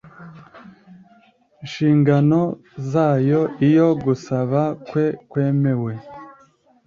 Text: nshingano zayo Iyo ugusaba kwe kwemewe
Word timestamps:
nshingano 1.63 2.41
zayo 2.89 3.41
Iyo 3.67 3.85
ugusaba 3.93 4.61
kwe 4.87 5.05
kwemewe 5.29 5.93